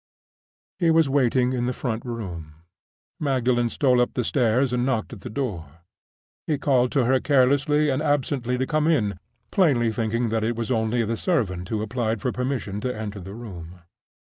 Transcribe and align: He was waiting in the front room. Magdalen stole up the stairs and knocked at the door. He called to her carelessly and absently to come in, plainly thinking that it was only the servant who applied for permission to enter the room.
He 0.79 0.89
was 0.89 1.11
waiting 1.11 1.53
in 1.53 1.67
the 1.67 1.73
front 1.77 2.03
room. 2.03 2.55
Magdalen 3.19 3.69
stole 3.69 4.01
up 4.01 4.15
the 4.15 4.23
stairs 4.23 4.73
and 4.73 4.83
knocked 4.83 5.13
at 5.13 5.21
the 5.21 5.29
door. 5.29 5.69
He 6.47 6.57
called 6.57 6.91
to 6.93 7.05
her 7.05 7.19
carelessly 7.19 7.91
and 7.91 8.01
absently 8.01 8.57
to 8.57 8.65
come 8.65 8.87
in, 8.87 9.19
plainly 9.51 9.91
thinking 9.91 10.29
that 10.29 10.43
it 10.43 10.55
was 10.55 10.71
only 10.71 11.05
the 11.05 11.17
servant 11.17 11.69
who 11.69 11.83
applied 11.83 12.19
for 12.19 12.31
permission 12.31 12.81
to 12.81 12.97
enter 12.99 13.19
the 13.19 13.35
room. 13.35 13.81